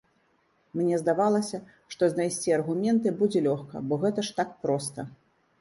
[0.79, 1.57] Мне здавалася,
[1.95, 4.99] што знайсці аргументы будзе лёгка, бо гэта ж так проста.